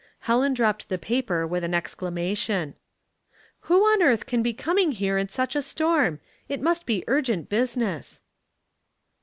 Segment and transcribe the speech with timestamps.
[0.21, 2.69] Helen dropped the paper with an exclamation.'•'
[3.69, 6.17] Who on earth can be coming here in such a Btorm?
[6.49, 8.19] It must be urgent business."